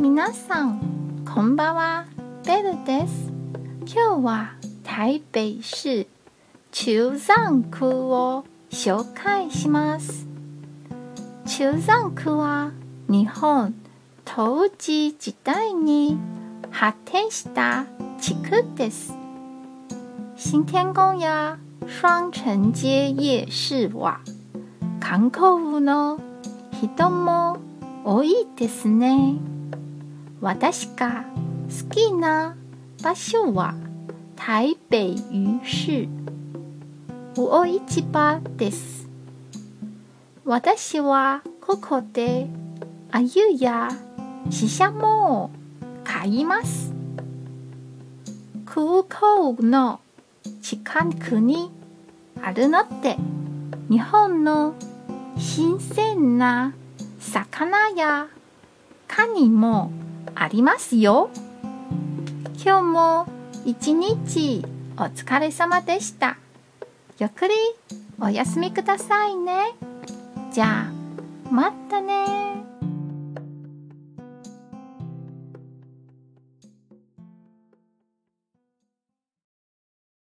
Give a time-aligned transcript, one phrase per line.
[0.00, 2.06] 皆さん、こんばんは。
[2.46, 3.32] ベルです。
[3.84, 4.54] 今日は
[4.84, 6.06] 台北市
[6.70, 10.28] 中山区を紹介します。
[11.46, 12.70] 中山区は
[13.08, 13.74] 日本
[14.24, 16.16] 統治時代に
[16.70, 17.84] 発展した
[18.20, 19.12] 地区です。
[20.36, 24.20] 新天宫や双城街夜市は
[25.00, 26.20] 観光部の
[26.80, 27.58] 人も
[28.04, 29.57] 多いですね。
[30.40, 31.24] 私が
[31.66, 32.56] 好きな
[33.02, 33.74] 場所は
[34.36, 34.98] 台北
[35.32, 36.08] 鱼市
[37.34, 39.08] 魚市場です。
[40.44, 42.46] 私はここで
[43.10, 43.88] 鮎や
[44.48, 45.50] シシャモを
[46.04, 46.94] 買います。
[48.64, 50.00] 空港の
[50.62, 51.72] 近くに
[52.40, 53.16] あるので
[53.90, 54.74] 日本の
[55.36, 56.74] 新鮮な
[57.18, 58.28] 魚や
[59.08, 59.90] カニも
[60.34, 61.30] ありますよ。
[62.64, 63.26] 今日も
[63.64, 64.64] 一日
[64.96, 66.38] お疲れ様でした。
[67.18, 67.54] ゆっくり
[68.20, 69.74] お休みくださいね。
[70.52, 72.64] じゃあ、またね